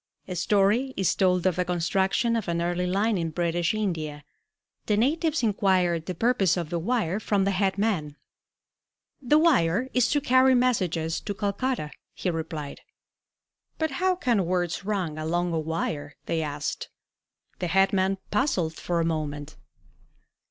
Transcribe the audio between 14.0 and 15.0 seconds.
how can words